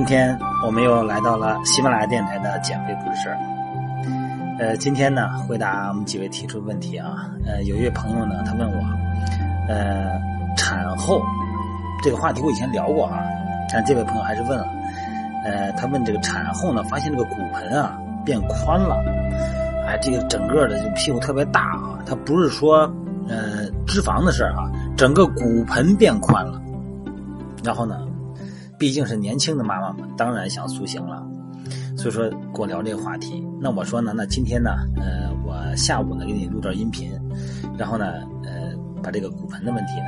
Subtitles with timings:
[0.00, 3.28] 今天我们又来到了喜马拉雅电台的减肥故事。
[4.58, 7.28] 呃，今天呢，回答我们几位提出的问题啊。
[7.44, 8.82] 呃，有一位朋友呢，他问我，
[9.68, 10.18] 呃，
[10.56, 11.20] 产后
[12.02, 13.20] 这个话题我以前聊过啊，
[13.70, 14.66] 但这位朋友还是问了。
[15.44, 18.96] 呃，他问这个产后呢，发现这个骨盆啊变宽了，
[19.86, 22.00] 哎，这个整个的这屁股特别大啊。
[22.06, 22.90] 他不是说
[23.28, 24.64] 呃脂肪的事儿啊，
[24.96, 26.58] 整个骨盆变宽了。
[27.62, 28.00] 然后呢？
[28.80, 31.22] 毕竟是年轻的妈妈们，当然想塑形了，
[31.98, 33.46] 所以说跟我聊这个话题。
[33.60, 37.12] 那我说呢，那今天呢，呃，我下午呢给你录段音频，
[37.76, 38.06] 然后呢，
[38.42, 40.06] 呃，把这个骨盆的问题呢，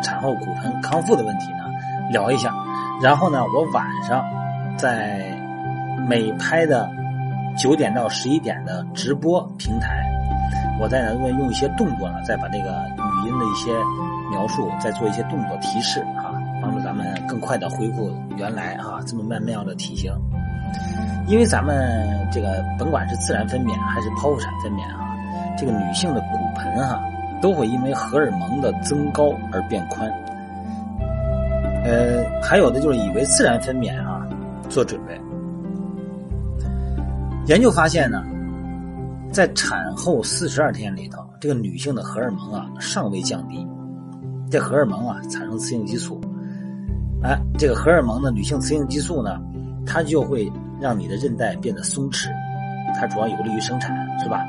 [0.00, 1.64] 产后骨盆康复的问题呢
[2.12, 2.54] 聊一下。
[3.02, 4.24] 然后呢，我晚上
[4.78, 5.36] 在
[6.08, 6.88] 美拍的
[7.58, 10.08] 九点到十一点的直播平台，
[10.80, 13.72] 我再呢用用一些动作呢，再把这个语音的一些
[14.30, 16.30] 描述，再做一些动作提示啊。
[17.28, 20.12] 更快的恢复原来啊这么曼妙的体型，
[21.26, 25.16] 因为咱们这个甭管是自然分娩还是剖腹产分娩啊，
[25.56, 27.02] 这个女性的骨盆哈
[27.40, 30.10] 都会因为荷尔蒙的增高而变宽。
[31.84, 34.26] 呃，还有的就是以为自然分娩啊
[34.68, 35.20] 做准备。
[37.46, 38.24] 研究发现呢，
[39.30, 43.66] 在产后四十二天里头，这个女性的荷尔蒙啊尚未降低，
[44.50, 46.18] 这荷尔蒙啊产生雌性激素。
[47.24, 49.40] 哎，这个荷尔蒙的女性雌性激素呢，
[49.86, 52.28] 它就会让你的韧带变得松弛，
[53.00, 54.44] 它主要有利于生产，是吧？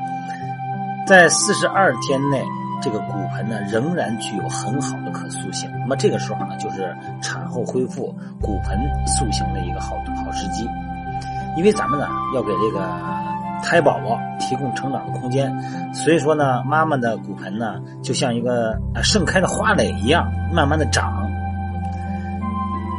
[1.06, 2.44] 在四十二天内，
[2.82, 5.70] 这个骨盆呢仍然具有很好的可塑性。
[5.80, 10.68] 那么这个时候呢，就是产后恢复骨盆塑形的一个好好时机。
[11.56, 12.86] 因为咱们呢要给这个
[13.62, 15.50] 胎宝宝提供成长的空间，
[15.94, 21.25] 所以说呢，妈妈的骨盆呢就像一个盛开的花蕾一样，慢慢的长。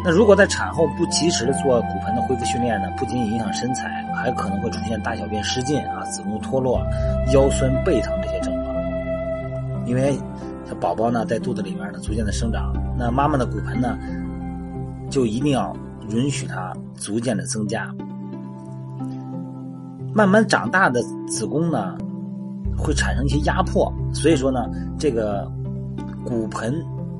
[0.07, 6.81] 那如果在产后不及时的做骨盆的恢复训练呢，不仅影响身材，还可能会出现大小便失禁啊、子宫脱落、
[7.33, 8.73] 腰酸背疼这些症状。
[9.85, 10.17] 因为
[10.79, 13.97] 宝宝呢在肚子里面呢逐渐的生长，那妈妈的骨盆呢
[15.09, 15.75] 就一定要
[16.07, 17.93] 允许它逐渐的增加。
[20.13, 21.97] 慢慢长大的子宫呢
[22.77, 25.51] 会产生一些压迫，所以说呢这个
[26.25, 26.73] 骨盆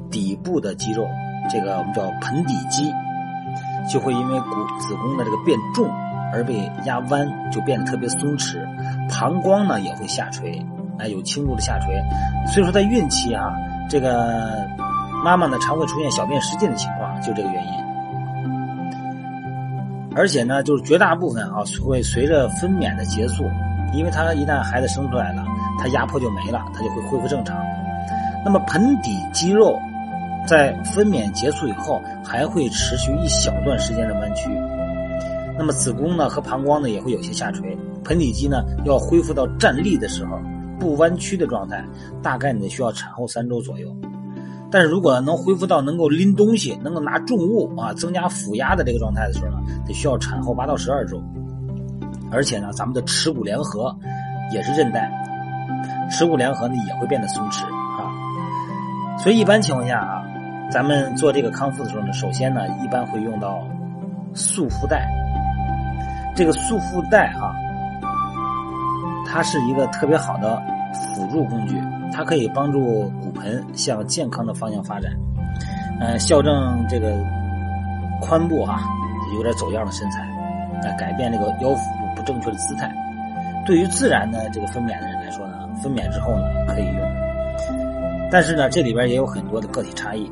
[0.09, 1.05] 底部的肌肉。
[1.49, 2.93] 这个我们叫盆底肌，
[3.89, 4.49] 就会因为骨
[4.79, 5.89] 子宫的这个变重
[6.33, 8.57] 而被压弯，就变得特别松弛。
[9.09, 10.61] 膀胱呢也会下垂，
[10.99, 11.95] 哎，有轻度的下垂。
[12.47, 13.49] 所以说在孕期啊，
[13.89, 14.67] 这个
[15.23, 17.71] 妈妈呢常会出现小便失禁的情况，就这个原因。
[20.15, 23.45] 而且呢，就是绝大部分啊会随着分娩的结束，
[23.93, 25.45] 因为它一旦孩子生出来了，
[25.79, 27.55] 它压迫就没了，它就会恢复正常。
[28.43, 29.79] 那么盆底肌肉。
[30.47, 34.49] 在分娩结束以后，还会持续一小段时间的弯曲。
[35.57, 37.77] 那么子宫呢和膀胱呢也会有些下垂。
[38.05, 40.39] 盆底肌呢要恢复到站立的时候
[40.79, 41.83] 不弯曲的状态，
[42.23, 43.93] 大概呢需要产后三周左右。
[44.71, 51.21] 但是如果能恢复到能够拎东西、能够拿重物啊、增加腹压的这个状态的时候呢，得需要产后八到十二周。
[52.31, 53.93] 而且呢，咱们的耻骨联合
[54.53, 55.11] 也是韧带，
[56.09, 59.17] 耻骨联合呢也会变得松弛啊。
[59.17, 60.23] 所以一般情况下啊。
[60.69, 63.65] 咱们做这个康复的时候呢，首先呢，一般会用到
[64.33, 65.07] 束缚带。
[66.35, 67.55] 这个束缚带哈，
[69.25, 70.61] 它是一个特别好的
[70.93, 75.11] 辅助工具，它可以帮助骨盆向健康的方向发展，
[75.99, 77.15] 呃，校正这个
[78.21, 78.81] 髋部啊，
[79.35, 80.21] 有点走样的身材，
[80.87, 82.93] 啊，改变这个腰腹部不正确的姿态。
[83.65, 87.01] 对于自然的这个分娩的人来说呢，分娩之后呢可以用，
[88.29, 90.31] 但是呢，这里边也有很多的个体差异。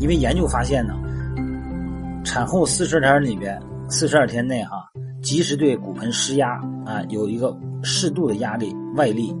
[0.00, 0.94] 因为研究发现呢，
[2.24, 4.88] 产后四十天里边，四十二天内哈，
[5.22, 9.32] 及时对骨盆施压啊，有一个适度的压力外力，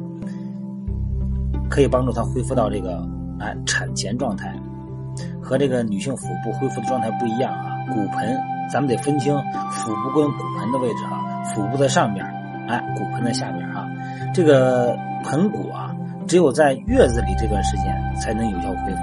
[1.68, 2.98] 可以帮助她恢复到这个
[3.40, 4.54] 啊产前状态，
[5.42, 7.70] 和这个女性腹部恢复的状态不一样啊。
[7.88, 8.38] 骨盆
[8.70, 9.34] 咱们得分清
[9.70, 12.24] 腹部跟骨盆的位置哈，腹部在上边，
[12.68, 13.84] 哎，骨盆在下边哈。
[14.32, 15.94] 这个盆骨啊，
[16.28, 17.86] 只有在月子里这段时间
[18.20, 19.00] 才能有效恢复。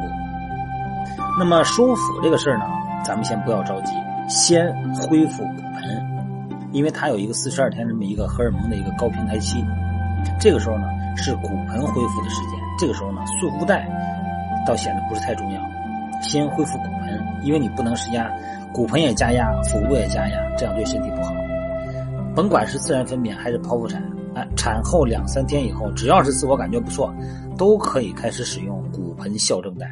[1.37, 2.65] 那么收腹这个事儿呢，
[3.03, 3.93] 咱们先不要着急，
[4.27, 9.63] 先恢复骨盆，因为它有一个四十二天这么一个荷尔蒙的一个高平台期，
[10.39, 10.85] 这个时候呢
[11.15, 13.87] 是骨盆恢复的时间，这个时候呢束缚带
[14.67, 15.61] 倒显得不是太重要，
[16.21, 18.29] 先恢复骨盆，因为你不能施压，
[18.73, 21.33] 骨盆也加压，腹部也加压，这样对身体不好。
[22.35, 24.01] 甭管是自然分娩还是剖腹产，
[24.35, 27.13] 哎，产后两三天以后，只要是自我感觉不错，
[27.57, 29.87] 都可以开始使用骨盆校正带。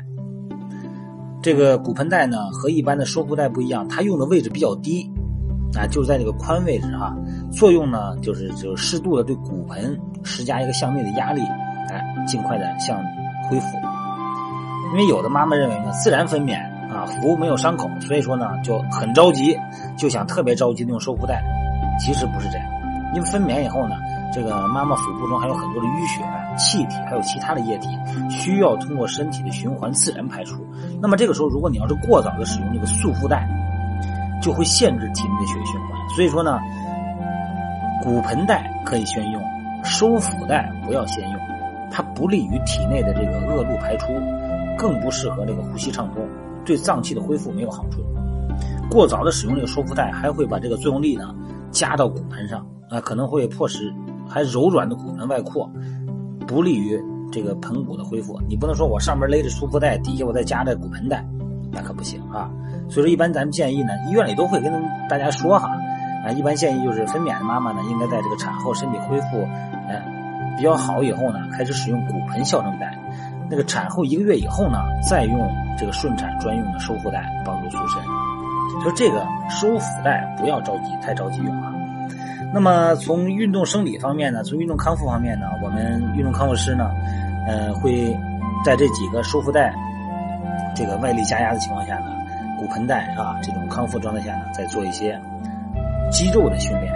[1.47, 5.09] 这个骨盆带呢和一般的收腹带不一样，它用的位置比较低，
[5.79, 7.15] 啊，就是在这个髋位置哈。
[7.53, 11.39] 作用呢就是就是适度的对骨盆施加一个向内的压力，
[11.89, 13.01] 哎，尽快的向
[13.49, 13.77] 恢复。
[14.91, 16.59] 因为有的妈妈认为呢，自然分娩
[16.93, 19.57] 啊，腹部没有伤口，所以说呢就很着急，
[19.97, 21.41] 就想特别着急的用收腹带。
[21.97, 22.67] 其实不是这样，
[23.15, 23.95] 因为分娩以后呢，
[24.33, 26.25] 这个妈妈腹部中还有很多的淤血、
[26.57, 27.87] 气体，还有其他的液体，
[28.29, 30.57] 需要通过身体的循环自然排出。
[31.01, 33.47] 那么这个时候，如果你要是过早的使用这个束缚带，
[34.41, 36.09] 就会限制体内的血液循环。
[36.15, 36.59] 所以说呢，
[38.03, 39.41] 骨盆带可以先用，
[39.83, 41.39] 收腹带不要先用，
[41.91, 44.07] 它不利于体内的这个恶露排出。
[44.79, 46.23] 更不适合这个呼吸畅通，
[46.63, 47.99] 对脏器的恢复没有好处。
[48.91, 51.33] 过早的使用这个收腹带，还会把这个作用力呢
[51.71, 53.91] 加到骨盆上啊，可能会迫使
[54.29, 55.67] 还柔软的骨盆外扩，
[56.45, 56.95] 不利于
[57.31, 58.39] 这个盆骨的恢复。
[58.47, 61.25] 你不能说我上面勒着束缚带，底下我再加着骨盆带，
[61.71, 62.49] 那可不行啊。
[62.89, 64.71] 所以说，一般咱们建议呢，医院里都会跟
[65.09, 65.69] 大家说哈
[66.25, 69.39] 啊，一般建议就是分娩的妈妈呢，应该在这个产后身体恢复
[69.87, 70.01] 呃
[70.55, 72.97] 比较好以后呢，开始使用骨盆校正带。
[73.49, 74.79] 那个产后一个月以后呢，
[75.09, 78.01] 再用这个顺产专用的收腹带帮助塑身。
[78.81, 81.73] 说这个收腹带不要着急，太着急用啊。
[82.53, 86.91] 那么从运动生理方面呢，从运动康复方面呢，我们运动康复师呢，
[87.47, 88.15] 呃，会
[88.63, 89.73] 在这几个收腹带
[90.75, 92.11] 这个外力加压的情况下呢，
[92.59, 95.19] 骨盆带啊这种康复状态下呢，再做一些
[96.11, 96.93] 肌肉的训练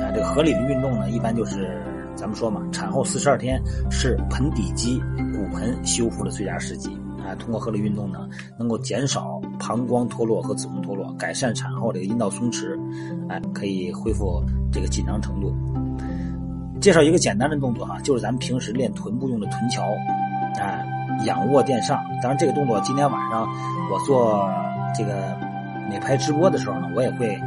[0.00, 0.10] 啊。
[0.14, 1.80] 这个合理的运动呢，一般就是
[2.16, 3.60] 咱们说嘛，产后四十二天
[3.90, 5.00] 是盆底肌。
[5.32, 7.34] 骨盆修复的最佳时机啊！
[7.34, 12.78] 通过合理运动呢，能够减少膀胱脱落和子宫脱落，改善产后这个阴道松弛，
[13.28, 14.40] 哎，可以恢复
[14.70, 15.52] 这个紧张程度。
[16.82, 19.84] 介绍一个简单的动作哈，就是咱们平时练臀部用的臀桥，
[20.60, 20.82] 啊，
[21.24, 22.02] 仰卧垫上。
[22.20, 23.48] 当然，这个动作今天晚上
[23.88, 24.50] 我做
[24.92, 25.38] 这个
[25.88, 27.40] 美拍直播的时候呢，我也会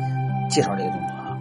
[0.49, 1.37] 介绍这个动作啊。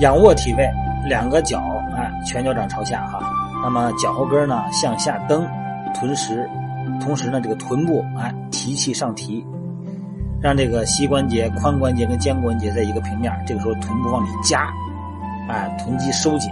[0.00, 0.70] 仰卧体位，
[1.08, 1.62] 两个脚
[1.96, 3.18] 哎，全脚掌朝下哈。
[3.62, 5.46] 那么脚后跟呢向下蹬，
[5.94, 6.46] 臀实，
[7.00, 9.42] 同时呢这个臀部哎提气上提，
[10.42, 14.70] 让这个膝关节、髋关节跟肩关节在一个平面，这个时候臀部往里夹，
[15.50, 16.50] 哎臀肌收紧，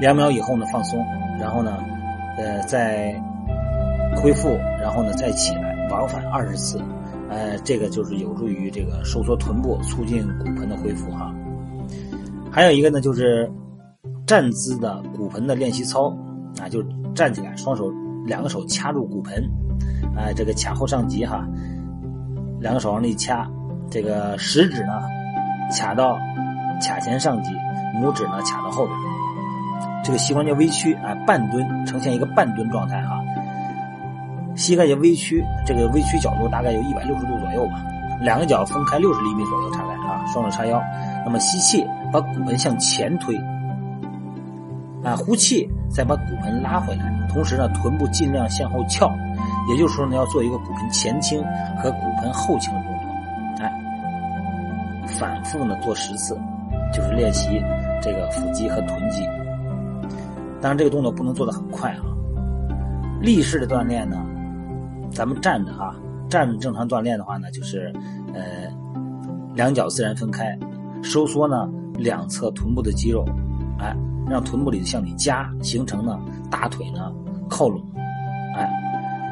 [0.00, 1.04] 两秒以后呢放松，
[1.38, 1.76] 然后呢
[2.38, 3.14] 呃再
[4.16, 6.80] 恢复，然后呢再起来，往返二十次，
[7.28, 11.30] 呃这个就是有助于这个收缩臀部，促进骨盆的恢复哈。
[12.50, 13.50] 还有一个呢就是。
[14.26, 16.08] 站姿的骨盆的练习操，
[16.60, 16.82] 啊，就
[17.14, 17.92] 站起来，双手
[18.26, 19.40] 两个手掐住骨盆，
[20.16, 21.46] 啊，这个髂后上棘哈，
[22.58, 23.48] 两个手往里掐，
[23.88, 24.94] 这个食指呢
[25.78, 26.18] 卡到
[26.80, 27.52] 卡前上棘，
[27.94, 28.98] 拇指呢卡到后边，
[30.04, 33.20] 这个膝关节微屈啊，半蹲呈现一个半蹲状态哈，
[34.54, 37.82] 膝盖节微屈，这个微屈角度大概有一百六十度左右吧，
[38.20, 40.82] 两个脚分开六十厘米左右，大概啊，双手叉腰，
[41.24, 43.36] 那么吸气，把骨盆向前推。
[45.04, 49.08] 啊，呼气，再把骨盆拉回来，同时呢，臀部尽量向后翘，
[49.68, 51.40] 也就是说呢，要做一个骨盆前倾
[51.78, 53.72] 和骨盆后倾的动作，哎，
[55.06, 56.36] 反复呢做十次，
[56.92, 57.62] 就是练习
[58.00, 59.22] 这个腹肌和臀肌。
[60.60, 62.02] 当然，这个动作不能做的很快啊。
[63.20, 64.16] 立式的锻炼呢，
[65.10, 65.94] 咱们站着啊，
[66.28, 67.92] 站着正常锻炼的话呢，就是
[68.34, 68.42] 呃，
[69.54, 70.58] 两脚自然分开，
[71.02, 73.24] 收缩呢两侧臀部的肌肉，
[73.78, 73.96] 哎。
[74.28, 76.18] 让臀部里向里夹，形成呢
[76.50, 77.12] 大腿呢
[77.48, 77.80] 靠拢，
[78.56, 78.68] 哎，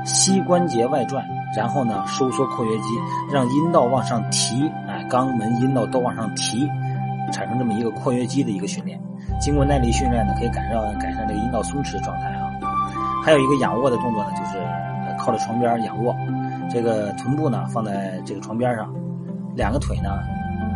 [0.05, 1.25] 膝关节外转，
[1.57, 2.85] 然后呢收缩括约肌，
[3.33, 6.65] 让阴道往上提，哎，肛门、阴道都往上提，
[7.33, 9.01] 产生这么一个括约肌的一个训练。
[9.41, 12.51] 经过耐力训练呢，可以改善改善这个阴道松弛的状态啊。
[13.25, 14.59] 还有一个仰卧的动作呢，就是
[15.19, 16.15] 靠着床边仰卧，
[16.71, 18.93] 这个臀部呢放在这个床边上，
[19.57, 20.19] 两个腿呢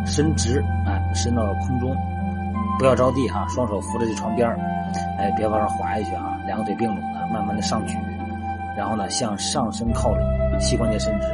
[0.05, 1.95] 伸直，哎，伸到空中。
[2.77, 4.57] 不要着地哈，双手扶着这床边儿，
[5.17, 6.39] 哎，别往上滑下去啊！
[6.45, 7.97] 两个腿并拢的，慢慢的上举，
[8.77, 11.27] 然后呢向上身靠拢，膝关节伸直，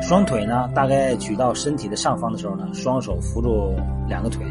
[0.00, 3.74] 双腿呢大概举到身体的上方的时候呢，双手扶住
[4.08, 4.44] 两个腿，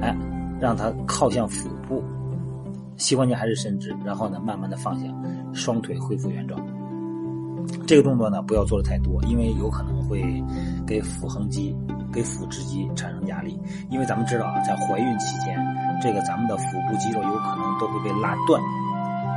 [0.00, 0.16] 哎，
[0.60, 2.02] 让它靠向腹部，
[2.96, 5.06] 膝关节还是伸直，然后呢慢慢的放下，
[5.52, 6.60] 双腿恢复原状。
[7.86, 10.42] 这个动作呢不要做的太多，因为有可能会
[10.86, 11.76] 给腹横肌。
[12.10, 15.54] 给腹直肌产生压力，因为咱们知道啊，在怀孕期间，
[16.00, 18.60] 这个咱们的腹部肌肉有可能都会被拉断。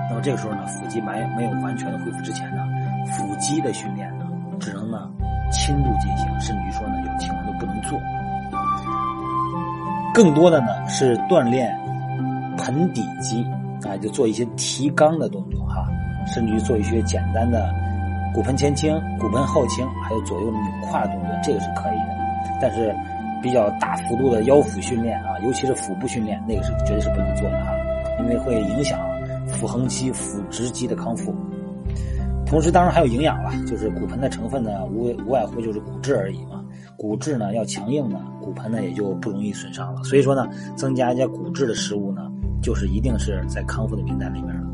[0.09, 2.63] 那么这个时候呢，腹肌没没有完全的恢复之前呢，
[3.07, 4.25] 腹肌的训练呢，
[4.57, 5.11] 只能呢
[5.51, 7.99] 轻度进行，甚至于说呢，有情况都不能做。
[10.13, 11.73] 更多的呢是锻炼
[12.57, 13.45] 盆底肌
[13.87, 15.85] 啊，就做一些提肛的动作哈，
[16.25, 17.73] 甚至于做一些简单的
[18.33, 22.17] 骨盆前倾、骨盆后倾，还有左右的扭胯动作，这个是可以的。
[22.61, 22.93] 但是
[23.41, 27.71] 比较大幅度的腰腹训练啊，尤其是腹部训练，那个是绝对是不能做的哈，
[28.19, 28.99] 因为会影响
[29.47, 31.33] 腹横肌、腹直肌的康复。
[32.51, 36.61] 同时，当然还有营养了，就是骨盆的成分呢，无无外乎就是骨质而已嘛。
[36.97, 40.03] 骨质呢要强硬呢，骨盆呢也就不容易损伤了。
[40.03, 42.29] 所以说呢，增加一些骨质的食物呢，
[42.61, 44.67] 就是一定是在康复的名单里面了。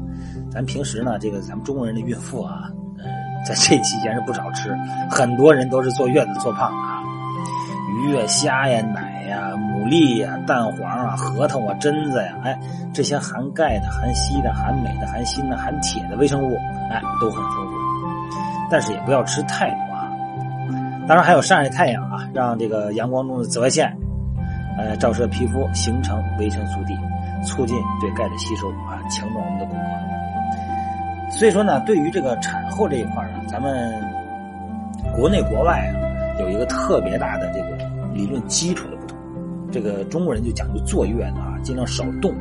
[0.50, 2.64] 咱平时呢，这个咱们中国人的孕妇啊，
[2.98, 3.06] 呃，
[3.48, 4.76] 在这期间是不少吃，
[5.08, 7.04] 很多人都是坐月子坐胖啊，
[8.02, 12.60] 鱼呀、虾呀、奶呀、牡蛎呀、蛋黄啊、核桃啊、榛子呀，哎，
[12.92, 16.56] 这些含钙的、含硒的、含镁的、含锌的、含铁的微生物，
[16.90, 17.67] 哎，都很丰富。
[18.70, 20.12] 但是也不要吃太多啊。
[21.08, 23.96] 当然还有晒晒太阳啊，让这个阳光中的紫外线，
[24.78, 26.94] 呃，照射皮肤，形成维生素 D，
[27.46, 31.32] 促进对钙的吸收啊，强壮我们的骨骼。
[31.32, 33.94] 所以说呢，对于这个产后这一块呢，咱们
[35.16, 35.96] 国内国外啊，
[36.40, 37.78] 有一个特别大的这个
[38.14, 39.18] 理论基础的不同。
[39.72, 42.34] 这个中国人就讲究坐月子啊，尽量少动，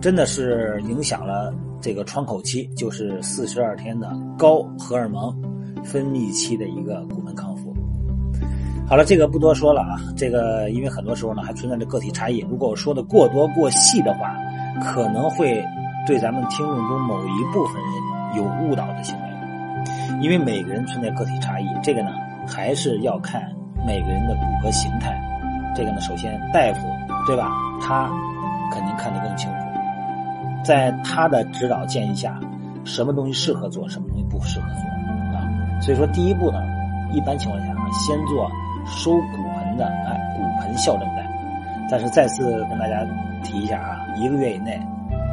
[0.00, 5.30] 真的是影响了这个窗口期，就是四十二天的高荷尔蒙
[5.84, 7.74] 分泌期的一个骨盆康复。
[8.88, 14.34] 好了，这个不多说了啊，这个因为很多时候呢还存在着个体差异，如果我说的过多过细的话，
[14.82, 15.62] 可能会
[16.06, 17.92] 对咱们听众中某一部分人
[18.36, 19.30] 有误导的行为。
[20.22, 22.10] 因为每个人存在个体差异，这个呢
[22.46, 23.42] 还是要看
[23.86, 25.18] 每个人的骨骼形态。
[25.74, 26.86] 这个呢，首先大夫
[27.26, 27.50] 对吧？
[27.80, 28.10] 他
[28.72, 29.56] 肯定看得更清楚，
[30.64, 32.38] 在他的指导建议下，
[32.84, 35.48] 什么东西适合做，什么东西不适合做啊。
[35.80, 36.58] 所以说，第一步呢，
[37.12, 38.50] 一般情况下啊，先做
[38.86, 41.26] 收骨盆的哎骨盆校正带。
[41.90, 43.04] 但是再次跟大家
[43.42, 44.80] 提一下啊，一个月以内，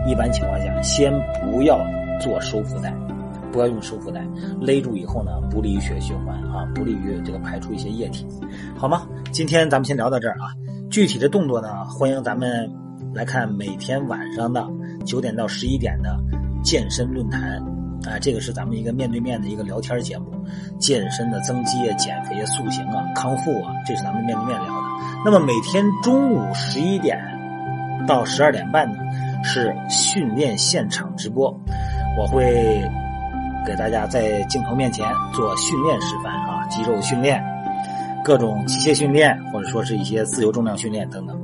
[0.07, 1.79] 一般情况下先不要
[2.19, 2.93] 做收腹带。
[3.50, 4.22] 不要用收腹带
[4.60, 8.27] 勒住以后呢，不利于血液循环啊，不利于这个排出一些液体，
[8.75, 9.07] 好吗？
[9.31, 10.51] 今天咱们先聊到这儿啊。
[10.91, 12.69] 具体的动作呢，欢迎咱们
[13.13, 14.67] 来看每天晚上的
[15.06, 16.18] 九点到十一点的
[16.63, 17.58] 健身论坛
[18.06, 20.25] 啊，这个是咱们一个面对面的一个聊天节目，
[20.80, 24.84] 健身的增肌啊、减肥啊、塑形啊、康复啊，这是咱们面对面聊的。
[25.25, 27.20] 那么每天中午十一点
[28.08, 28.98] 到十二点半呢，
[29.44, 31.54] 是训练现场直播，
[32.18, 32.82] 我会。
[33.66, 37.44] 给大家在镜头面前做训练示范啊，肌肉训练、
[38.24, 41.38] 各种器械训练，或者说是一些自由重量训练等等。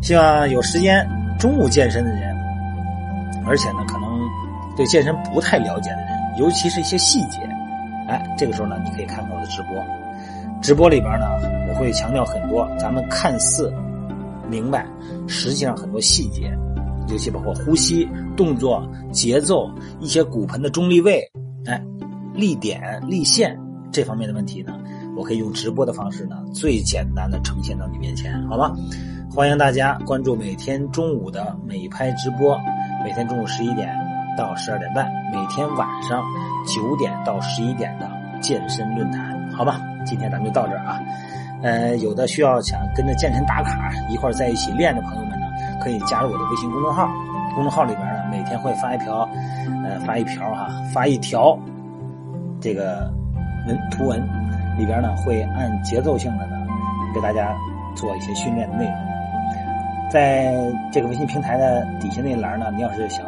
[0.00, 1.06] 希望有时间
[1.38, 2.33] 中午健身的人，
[3.46, 4.20] 而且呢可能
[4.76, 7.38] 对健身不太了解的人，尤其是一些细节，
[8.08, 9.76] 哎，这个时候呢你可以看我的直播。
[10.62, 11.26] 直播里边呢，
[11.68, 13.72] 我会强调很多咱们看似
[14.48, 14.86] 明白，
[15.26, 16.56] 实际上很多细节。
[17.06, 18.82] 尤其包括呼吸、动作、
[19.12, 19.70] 节奏、
[20.00, 21.22] 一些骨盆的中立位，
[21.66, 21.78] 哎，
[22.32, 23.60] 立点、立线
[23.92, 24.72] 这方面的问题呢，
[25.14, 28.74] 我可以用直播的方式呢，最简单的呈现到你面前，好吗？
[29.30, 32.58] 欢迎大家关注每天中午的美拍直播，
[33.04, 33.94] 每天中午十一点
[34.34, 36.24] 到十二点半，每天晚上
[36.66, 39.78] 九点到十一点的健身论坛，好吧？
[40.06, 40.98] 今天咱们就到这儿啊。
[41.62, 45.46] 呃，有的需要想跟着健身打卡一块儿在一起练的朋友们呢。
[45.82, 47.06] 可以加入我的微信公众号，
[47.54, 49.28] 公众号里边呢，每天会发一条，
[49.84, 51.58] 呃，发一条哈，发一条
[52.58, 53.12] 这个
[53.66, 54.18] 文图文，
[54.78, 56.56] 里边呢会按节奏性的呢
[57.14, 57.54] 给大家
[57.94, 59.13] 做一些训练的内容。
[60.14, 60.54] 在
[60.92, 63.26] 这个微信平台的底下那栏呢，你要是想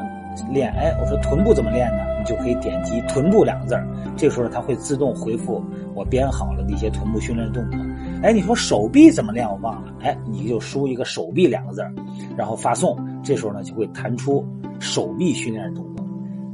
[0.52, 2.04] 练，哎，我说臀部怎么练呢？
[2.16, 3.84] 你就可以点击“臀部”两个字儿，
[4.16, 5.60] 这时候它会自动回复
[5.96, 7.80] 我编好了的一些臀部训练动作。
[8.22, 9.44] 哎，你说手臂怎么练？
[9.50, 9.92] 我忘了。
[10.00, 11.92] 哎，你就输一个“手臂”两个字儿，
[12.36, 14.46] 然后发送，这时候呢就会弹出
[14.78, 16.06] 手臂训练动作。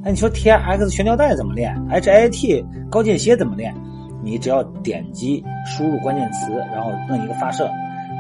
[0.03, 3.75] 哎，你说 T X 悬吊带怎么练？H I T 高间歇怎么练？
[4.23, 7.69] 你只要点击输入关键词，然后摁一个发射，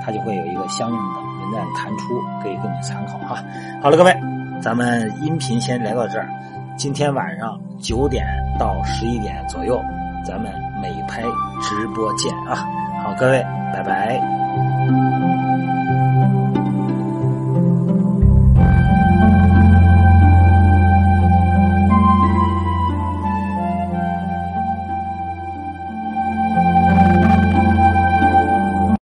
[0.05, 1.32] 它就会有一个相应的
[1.75, 3.43] 弹出，可以供你参考哈。
[3.83, 4.15] 好了，各位，
[4.61, 6.29] 咱们音频先聊到这儿。
[6.77, 8.27] 今天晚上九点
[8.59, 9.81] 到十一点左右，
[10.25, 11.23] 咱们美拍
[11.61, 12.67] 直播见啊！
[13.05, 15.52] 好，各位，拜拜。